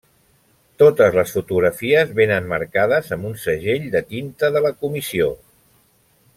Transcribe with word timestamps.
Totes 0.83 1.17
les 1.17 1.33
fotografies 1.35 2.15
vénen 2.21 2.49
marcades 2.55 3.13
amb 3.17 3.29
un 3.33 3.37
segell 3.45 3.87
de 3.97 4.05
tinta 4.15 4.53
de 4.57 4.65
la 4.69 4.73
Comissió. 4.83 5.33